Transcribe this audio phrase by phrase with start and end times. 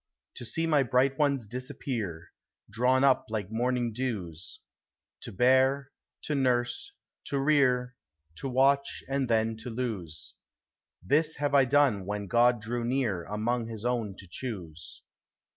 [0.33, 2.31] 291 To see my bright ones disappear,
[2.71, 4.59] Drawn up like morning dews;—
[5.21, 5.91] To bear,
[6.23, 6.91] to nurse,
[7.25, 7.95] to rear,
[8.37, 10.33] To watch, and then to lose:
[11.03, 15.03] This have I done when God drew near Among his own to choose.